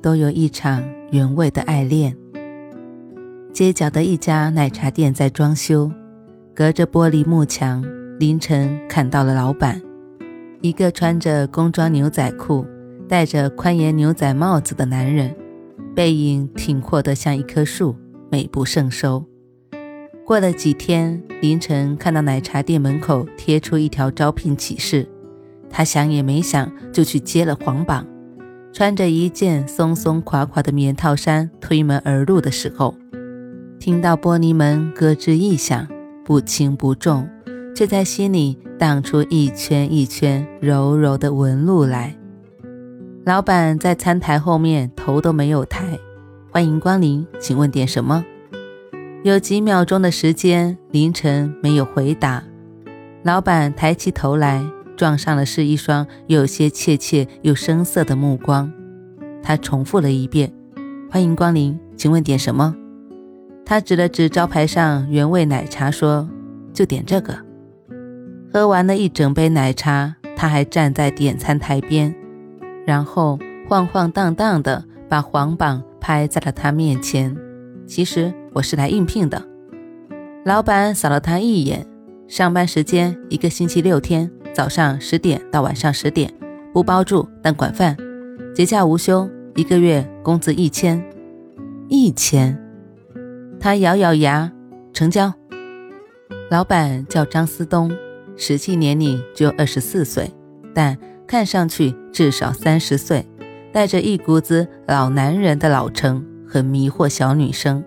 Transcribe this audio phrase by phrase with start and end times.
[0.00, 2.16] 都有一场原味的爱恋。
[3.52, 5.90] 街角的一家奶茶店在装修，
[6.54, 7.84] 隔着玻璃幕墙，
[8.18, 9.80] 凌晨看到了老板，
[10.60, 12.64] 一个穿着工装牛仔裤、
[13.08, 15.34] 戴着宽檐牛仔帽子的男人，
[15.94, 17.96] 背影挺阔得像一棵树，
[18.30, 19.24] 美不胜收。
[20.24, 25.08] 过了几天，凌晨看到奶茶店门口贴出一条招聘启事，
[25.70, 28.06] 他想也没想就去接了黄榜。
[28.72, 32.94] 穿着一件松松垮垮的棉套衫推门而入的时候，
[33.80, 35.86] 听到玻璃门咯吱一响，
[36.24, 37.28] 不轻不重，
[37.74, 42.14] 却在心里荡出一圈一圈柔柔的纹路来。
[43.24, 45.98] 老板在餐台后面头都没有抬，
[46.50, 48.24] 欢迎光临，请问点什么？
[49.24, 52.44] 有几秒钟的时间，凌晨没有回答。
[53.24, 54.64] 老板抬起头来。
[54.98, 58.70] 撞上了是一双有些怯怯又生涩的目光，
[59.44, 60.52] 他重复了一遍
[61.08, 62.74] ：“欢迎光临，请问点什么？”
[63.64, 66.28] 他指了指招牌上原味奶茶，说
[66.74, 67.38] ：“就点这个。”
[68.52, 72.12] 喝完了一整杯奶茶，他还站在点餐台边，
[72.84, 77.36] 然后晃晃荡荡的把黄榜拍在了他面前。
[77.86, 79.40] 其实我是来应聘的。
[80.44, 81.86] 老板扫了他一眼，
[82.26, 84.28] 上班时间一个星期六天。
[84.58, 86.34] 早上十点到晚上十点，
[86.74, 87.96] 不包住但管饭，
[88.52, 91.00] 节假无休，一个月工资一千，
[91.86, 92.60] 一千。
[93.60, 94.50] 他咬咬牙，
[94.92, 95.32] 成交。
[96.50, 97.88] 老板叫张思东，
[98.36, 100.28] 实际年龄只有二十四岁，
[100.74, 103.24] 但看上去至少三十岁，
[103.72, 107.84] 带着一股子老男人的老成，很迷惑小女生。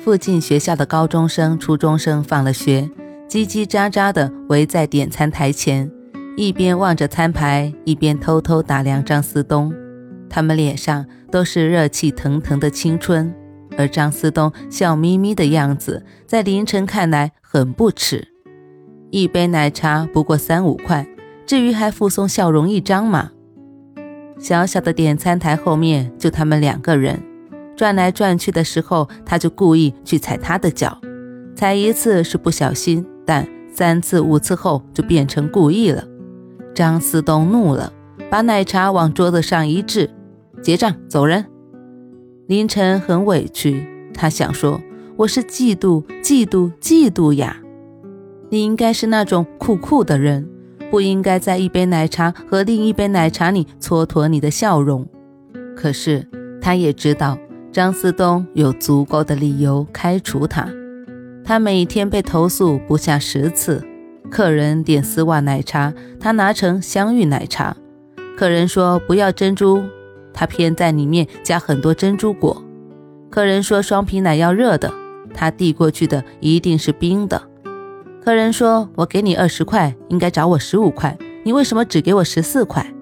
[0.00, 2.88] 附近学校的高中生、初中生放了学。
[3.30, 5.88] 叽叽喳喳地围在点餐台前，
[6.36, 9.72] 一边望着餐牌，一边偷偷打量张思东。
[10.28, 13.32] 他们脸上都是热气腾腾的青春，
[13.78, 18.26] 而张思东笑眯眯的样子，在凌晨看来很不耻。
[19.12, 21.06] 一杯奶茶不过三五块，
[21.46, 23.30] 至于还附送笑容一张吗？
[24.40, 27.22] 小小的点餐台后面就他们两个人，
[27.76, 31.00] 转来转去的时候，他就故意去踩他的脚，
[31.54, 33.06] 踩一次是不小心。
[33.30, 36.02] 但三次五次后就变成故意了。
[36.74, 37.92] 张思东怒了，
[38.28, 40.10] 把奶茶往桌子上一掷，
[40.60, 41.46] 结账走人。
[42.48, 44.80] 凌晨很委屈，他想说
[45.14, 47.58] ：“我是嫉妒，嫉妒，嫉妒呀！
[48.48, 50.48] 你应该是那种酷酷的人，
[50.90, 55.06] 不应该在一杯奶茶和另一杯奶茶里蹉跎你的笑容。”
[55.78, 56.26] 可是
[56.60, 57.38] 他也知道
[57.70, 60.68] 张思东有足够的理由开除他。
[61.50, 63.84] 他每天被投诉不下十次，
[64.30, 67.74] 客人点丝袜奶茶，他拿成香芋奶茶；
[68.38, 69.82] 客人说不要珍珠，
[70.32, 72.62] 他偏在里面加很多珍珠果；
[73.28, 74.94] 客人说双皮奶要热的，
[75.34, 77.42] 他递过去的一定是冰的；
[78.24, 82.94] 客人说我给你二十块，应该找我十五块，你为什么只给我十四块？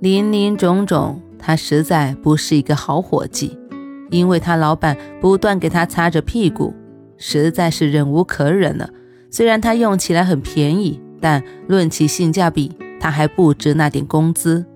[0.00, 3.56] 林林种种，他实在不是一个好伙计，
[4.10, 6.74] 因为他老板不断给他擦着屁股。
[7.20, 8.90] 实在是忍无可忍了。
[9.30, 14.66] 虽然他用起来很便宜，但论起性价比，他还不值那点工资。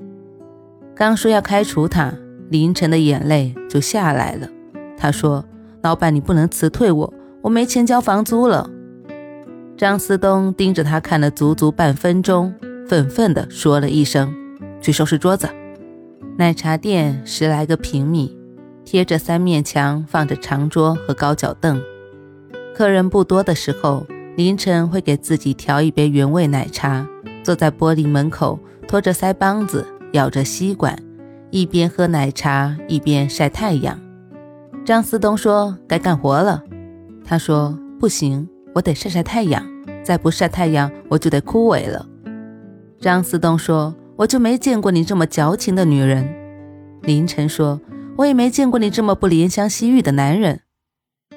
[0.95, 2.15] 刚说要开除他，
[2.51, 4.49] 凌晨的眼泪就下来了。
[4.97, 5.45] 他说
[5.83, 7.13] ：“老板，你不能辞退我，
[7.43, 8.71] 我没钱交房租了。”
[9.77, 12.55] 张思东盯着他看了足足半分钟，
[12.89, 14.33] 愤愤地说了一声
[14.81, 15.49] ：“去收拾桌子。”
[16.39, 18.39] 奶茶店十来个平米，
[18.85, 21.83] 贴着三面墙，放着长桌和高脚凳。
[22.75, 24.05] 客人不多的时候，
[24.37, 27.07] 凌晨会给自己调一杯原味奶茶，
[27.45, 30.99] 坐在玻璃门口，拖着腮帮子，咬着吸管，
[31.51, 33.97] 一边喝奶茶一边晒太阳。
[34.85, 36.65] 张思东说：“该干活了。”
[37.25, 39.65] 他说：“不行，我得晒晒太阳，
[40.03, 42.05] 再不晒太阳我就得枯萎了。”
[43.01, 46.29] 张思东说：“我就没见过你这么矫情的女人。”
[47.03, 47.81] 凌晨说
[48.19, 50.63] ：“我也没见过你这么不怜香惜玉的男人。”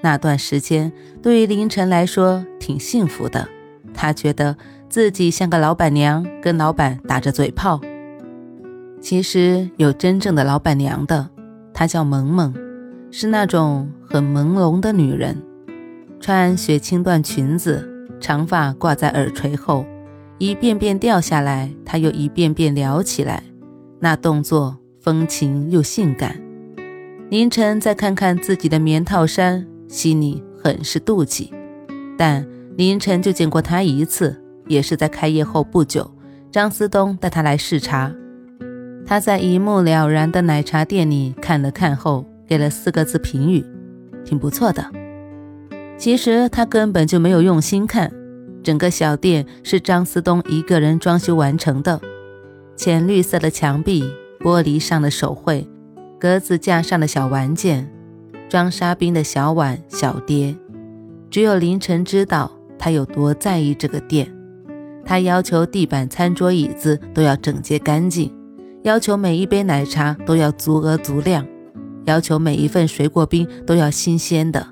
[0.02, 0.92] 那段时间
[1.22, 3.48] 对于凌晨来说挺幸福的，
[3.94, 4.56] 他觉得
[4.90, 7.82] 自己像个老板娘，跟老板打着嘴炮。
[9.00, 11.30] 其实有真正的老板娘的，
[11.74, 12.54] 她叫萌萌，
[13.12, 15.38] 是那种很朦胧的女人，
[16.20, 17.88] 穿雪青缎裙子，
[18.20, 19.86] 长发挂在耳垂后，
[20.40, 23.44] 一遍遍掉下来，她又一遍遍撩起来，
[24.00, 26.42] 那动作风情又性感。
[27.30, 31.54] 凌晨再看看自己的棉套衫，心里很是妒忌。
[32.18, 32.46] 但
[32.76, 36.10] 凌晨就见过她一次，也是在开业后不久，
[36.52, 38.14] 张思东带她来视察。
[39.06, 43.66] 他在一目了然的奶茶店里看了看后，给了四个字评语：
[44.26, 44.86] 挺不错的。
[45.98, 48.12] 其实他根本就没有用心看，
[48.62, 52.02] 整个小店是张思东一个人装修完成的。
[52.76, 54.04] 浅绿色的墙壁，
[54.42, 55.66] 玻璃上的手绘，
[56.20, 57.90] 格子架上的小玩件，
[58.50, 60.56] 装沙冰的小碗小碟，
[61.30, 64.34] 只有凌晨知道他有多在意这个店。
[65.04, 68.34] 他要求地板、餐桌、椅子都要整洁干净。
[68.84, 71.46] 要求每一杯奶茶都要足额足量，
[72.06, 74.66] 要求每一份水果冰都要新鲜的。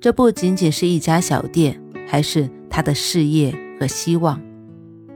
[0.00, 1.78] 这不仅仅是一家小店，
[2.08, 4.40] 还是他的事业和希望。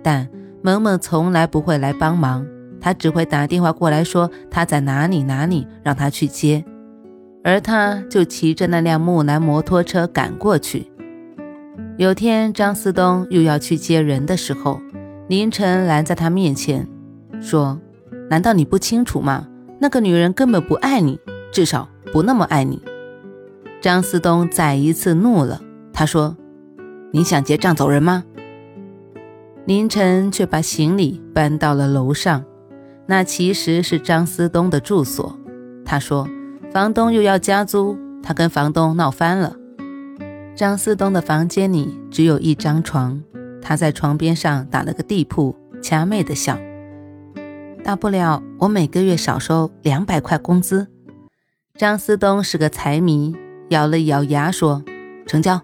[0.03, 0.29] 但
[0.63, 2.47] 萌萌从来不会来帮忙，
[2.79, 6.63] 他只会打电话过来说他在哪里哪里，让他去接，
[7.47, 10.91] 而他就骑着那辆木兰摩托车赶过去。
[11.97, 14.81] 有天张思东又要去接人的时候，
[15.29, 16.89] 凌晨拦在他面前
[17.41, 17.81] 说。
[18.29, 19.47] 难道你不清楚吗？
[19.79, 21.21] 那个女人根本不爱你，
[21.53, 22.83] 至少不那么爱你。
[23.81, 25.63] 张思东再一次怒了，
[25.93, 26.37] 他说
[27.15, 28.25] ：“你想结账走人吗？”
[29.65, 32.43] 凌晨却把行李搬到了楼上，
[33.07, 35.39] 那其实是张思东的住所。
[35.85, 36.29] 他说
[36.73, 39.57] ：“房东又要加租，他跟房东闹翻了。”
[40.55, 43.23] 张思东的房间里只有一张床，
[43.61, 46.59] 他在床边上打了个地铺，掐妹的笑。
[47.85, 50.89] 大不了我每个月少收两百块工资。
[51.79, 53.37] 张思东是个财迷，
[53.69, 54.83] 咬了咬牙说
[55.27, 55.61] ：“成交。”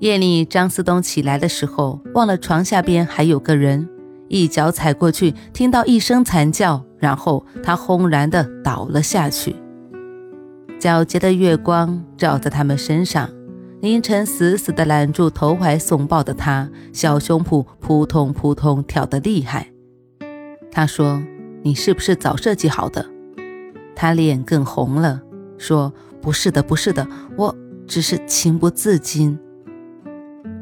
[0.00, 3.88] 夜里，张思东起来的时候，忘了床下边还有个人，
[4.28, 9.54] 一脚踩过去，听到一声惨叫，然后他轰然的倒了下去。
[10.78, 13.30] 皎洁的月光照在他们身上，
[13.80, 19.68] 凌晨死死地揽住投怀送抱的他，小胸脯扑通扑通跳得厉害。
[20.70, 21.22] 他说
[21.64, 23.06] ：“你是不是早设计好的？”
[23.96, 25.22] 他脸更红了，
[25.56, 27.56] 说：“不是的，不是的，我
[27.86, 29.38] 只是情不自禁。”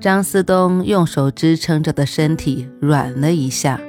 [0.00, 3.80] 张思东用手支撑着的身体软了一下，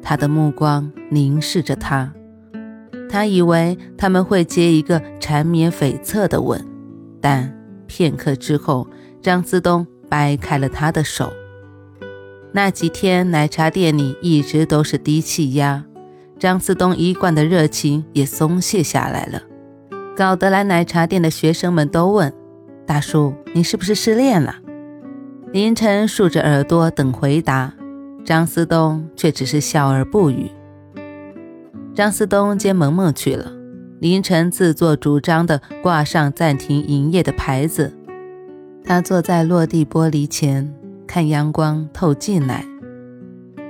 [0.00, 2.12] 他的目光凝视着他。
[3.14, 6.60] 他以为他们会接一个缠绵悱恻的吻，
[7.20, 7.56] 但
[7.86, 8.88] 片刻之后，
[9.22, 11.32] 张思东掰开了他的手。
[12.50, 15.84] 那几天，奶茶店里一直都是低气压，
[16.40, 19.40] 张思东一贯的热情也松懈下来了，
[20.16, 22.34] 搞得来奶茶店的学生们都问
[22.84, 24.56] ：“大叔，你是不是失恋了？”
[25.54, 27.72] 凌晨竖着耳朵等回答，
[28.24, 30.50] 张思东却只是笑而不语。
[31.94, 33.52] 张思东接萌萌去了，
[34.00, 37.96] 凌晨自作主张地挂上暂停营业的牌子，
[38.84, 40.74] 他坐在落地玻璃前。
[41.06, 42.64] 看阳光透进来，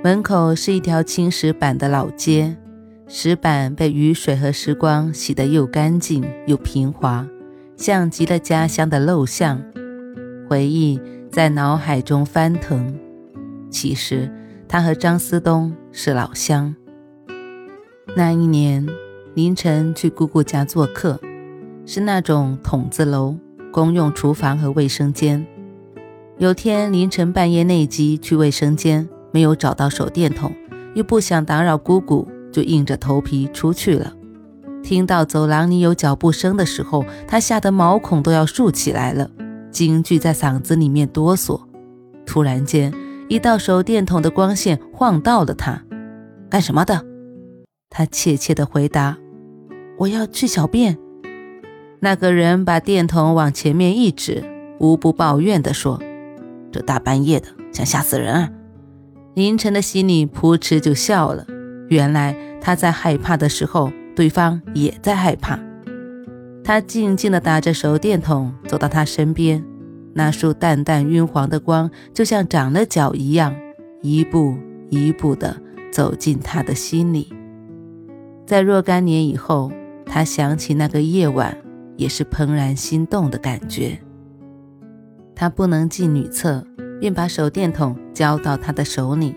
[0.03, 2.55] 门口是一条青石板的老街，
[3.07, 7.27] 石板被雨水和时光洗得又干净又平滑，
[7.75, 9.61] 像极了家乡的陋巷。
[10.49, 12.97] 回忆在脑海中翻腾。
[13.69, 14.31] 其实
[14.67, 16.73] 他和张思东是老乡。
[18.13, 18.87] 那一年
[19.33, 21.19] 凌晨去姑姑家做客，
[21.85, 23.35] 是那种筒子楼，
[23.71, 25.45] 公用厨房和卫生间。
[26.37, 30.53] 有天凌晨半夜内急去卫生间，没有找到手电筒，
[30.93, 34.13] 又不想打扰姑姑，就硬着头皮出去了。
[34.83, 39.29] 听到走廊里有脚步声的时候，他吓得毛孔都要竖起来了，
[39.71, 41.59] 惊惧在嗓子里面哆嗦。
[42.25, 42.93] 突然间，
[43.27, 45.83] 一道手电筒的光线晃到了他，
[46.49, 47.03] 干什么的？
[47.89, 49.17] 他怯怯地回答
[49.99, 50.97] ：“我要去小便。”
[52.01, 54.43] 那个人把电筒往前面一指，
[54.79, 56.01] 无不抱怨地说。
[56.71, 58.49] 这大半夜的，想吓死人啊！
[59.33, 61.45] 凌晨的心里扑哧就笑了。
[61.89, 65.59] 原来他在害怕的时候，对方也在害怕。
[66.63, 69.63] 他静静地打着手电筒，走到他身边，
[70.13, 73.55] 那束淡淡晕黄的光，就像长了脚一样，
[74.01, 74.57] 一步
[74.89, 75.61] 一步地
[75.91, 77.34] 走进他的心里。
[78.45, 79.71] 在若干年以后，
[80.05, 81.57] 他想起那个夜晚，
[81.97, 83.99] 也是怦然心动的感觉。
[85.33, 86.65] 他不能进女厕，
[86.99, 89.35] 便把手电筒交到他的手里。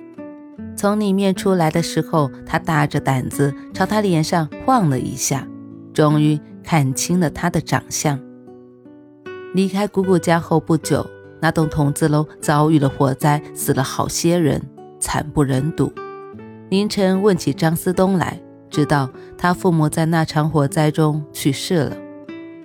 [0.76, 5.48] 从里面出来的时候，他大着胆子朝他脸上晃了一下，
[5.94, 8.20] 终于看清了他的长相。
[9.54, 11.04] 离开姑姑家后不久，
[11.40, 14.62] 那栋筒子楼遭遇了火灾，死了好些人，
[15.00, 15.90] 惨不忍睹。
[16.68, 18.38] 凌晨问起张思东来，
[18.70, 21.96] 知道他父母在那场火灾中去世了。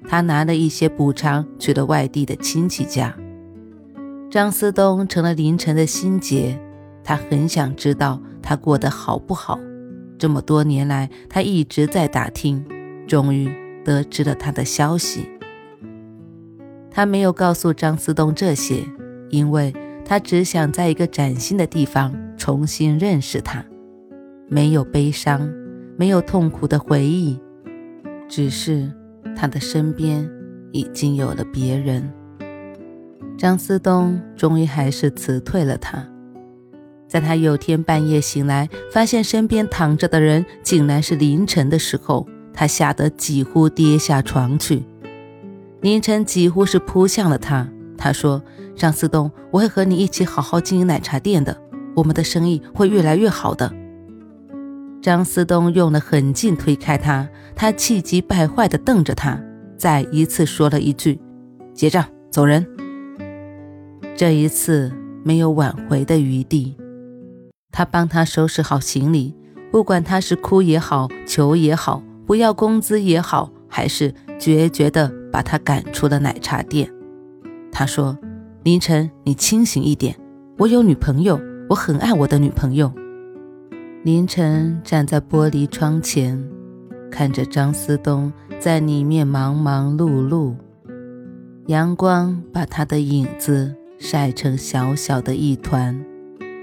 [0.07, 3.15] 他拿了一些补偿，去了外地的亲戚家。
[4.29, 6.59] 张思东成了凌晨的心结，
[7.03, 9.59] 他很想知道他过得好不好。
[10.17, 12.65] 这么多年来，他一直在打听，
[13.07, 13.49] 终于
[13.85, 15.29] 得知了他的消息。
[16.89, 18.83] 他没有告诉张思东这些，
[19.29, 19.73] 因为
[20.05, 23.63] 他只想在一个崭新的地方重新认识他，
[24.47, 25.49] 没有悲伤，
[26.03, 27.39] 没有痛苦的回忆，
[28.27, 28.91] 只是
[29.37, 30.29] 他的身边
[30.73, 32.11] 已经有了别人。
[33.37, 36.05] 张思东终于还是辞退了他。
[37.07, 44.83] 在他有天半夜醒来，发现身边躺着的人竟然是凌晨的时候，他吓得几乎跌下床去。
[45.79, 47.65] 凌晨几乎是扑向了他，
[47.97, 48.43] 他说
[48.75, 51.57] ：“张思东，我会和你一起好好经营奶茶店的，
[51.95, 53.73] 我们的生意会越来越好的。”
[55.03, 59.37] 张思东用了狠劲推开他，他气急败坏地瞪着他，
[59.77, 61.19] 再一次说了一句
[61.75, 62.65] ：“结账，走人。”
[64.15, 64.89] 这一次
[65.21, 66.77] 没有挽回的余地。
[67.69, 69.35] 他帮他收拾好行李，
[69.73, 76.89] 不管他是哭也好，求也好，不要工资也好，还是决绝的把他赶出了奶茶店。
[77.73, 78.17] 他说
[78.63, 80.15] ：“凌晨，你清醒一点，
[80.59, 82.89] 我有女朋友，我很爱我的女朋友。”
[84.03, 86.37] 凌晨站在玻璃窗前，
[87.09, 88.29] 看着张思东
[88.59, 90.53] 在里面忙忙碌碌，
[91.67, 95.97] 阳光把他的影子晒成小小的一团。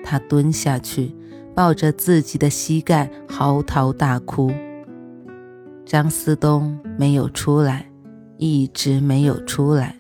[0.05, 1.15] 他蹲下去，
[1.55, 4.53] 抱着自己的膝盖嚎啕大哭。
[5.87, 7.91] 张思东没有出来，
[8.37, 9.97] 一直没有出来。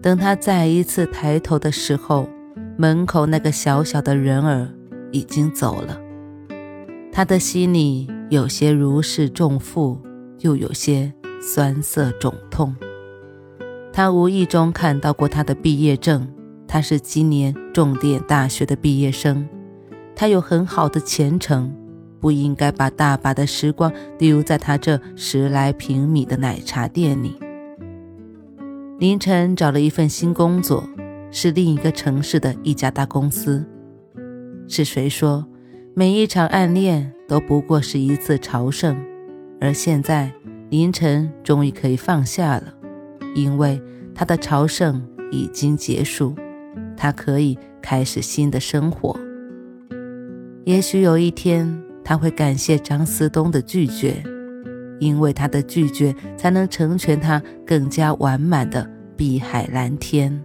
[0.00, 2.28] 等他再一次抬头的时候，
[2.76, 4.68] 门口那个小小的人儿
[5.10, 6.00] 已经走了。
[7.18, 10.00] 他的心里有些如释重负，
[10.38, 12.72] 又有些酸涩肿痛。
[13.92, 16.32] 他无意中看到过他的毕业证。
[16.68, 19.48] 他是今年重点大学的毕业生，
[20.14, 21.74] 他有很好的前程，
[22.20, 27.34] 不应该把大把的时光丢在他这十来平米的奶茶店里。
[29.00, 30.88] 凌晨找了一份新工作，
[31.32, 33.66] 是另一个城市的一家大公司。
[34.68, 35.44] 是谁说
[35.98, 38.96] 每一场暗恋都不过是一次朝圣？
[39.60, 40.32] 而现在
[40.70, 42.72] 凌晨终于可以放下了，
[43.34, 43.82] 因为
[44.14, 46.36] 他的朝圣已经结束。
[46.96, 49.18] 他可以开始新的生活。
[50.64, 54.22] 也许有一天，他会感谢张思东的拒绝，
[55.00, 60.44] 因为他的拒绝才能成全他更加完满的碧海蓝天。